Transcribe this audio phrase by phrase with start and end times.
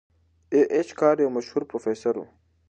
[0.53, 2.25] ای اېچ کار یو مشهور پروفیسور و.